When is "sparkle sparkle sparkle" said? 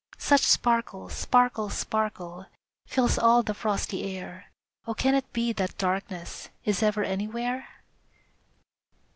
0.41-2.47